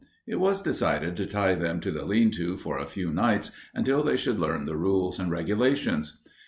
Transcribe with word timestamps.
It 0.25 0.39
was 0.39 0.63
decided 0.63 1.15
to 1.17 1.27
tie 1.27 1.53
them 1.53 1.79
to 1.81 1.91
the 1.91 2.03
lean 2.05 2.31
to 2.31 2.57
for 2.57 2.79
a 2.79 2.87
few 2.87 3.11
nights 3.13 3.51
until 3.75 4.01
they 4.01 4.17
should 4.17 4.39
learn 4.39 4.65
the 4.65 4.75
rules 4.75 5.19
and 5.19 5.29
regulations. 5.29 6.19